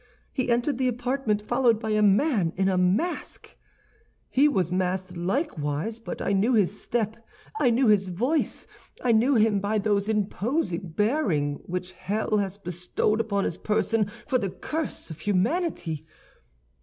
[0.33, 3.55] "He entered the apartment followed by a man in a mask.
[4.31, 7.17] He was masked likewise; but I knew his step,
[7.59, 8.65] I knew his voice,
[9.03, 14.39] I knew him by that imposing bearing which hell has bestowed upon his person for
[14.39, 16.07] the curse of humanity.